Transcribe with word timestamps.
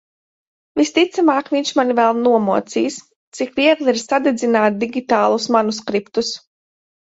Visticamāk 0.79 1.51
viņš 1.55 1.71
mani 1.79 1.97
vēl 1.99 2.21
nomocīs. 2.21 2.97
Cik 3.41 3.55
viegli 3.61 3.93
ir 3.97 4.01
sadedzināt 4.07 4.83
digitālus 4.87 5.49
manuskriptus... 5.59 6.35